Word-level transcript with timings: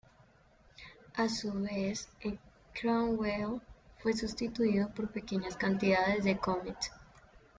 A 1.13 1.29
su 1.29 1.53
vez, 1.61 2.09
el 2.21 2.39
Cromwell 2.73 3.61
fue 3.99 4.13
sustituido 4.13 4.89
por 4.89 5.11
pequeñas 5.11 5.55
cantidades 5.55 6.23
del 6.23 6.39
Comet. 6.39 6.75